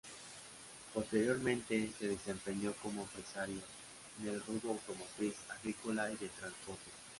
Posteriormente, 0.95 1.91
se 1.99 2.07
desempeñó 2.07 2.73
como 2.81 3.03
empresario 3.03 3.59
en 4.19 4.29
el 4.29 4.41
rubro 4.41 4.71
automotriz, 4.71 5.35
agrícola 5.47 6.11
y 6.11 6.17
del 6.17 6.31
transporte. 6.31 6.89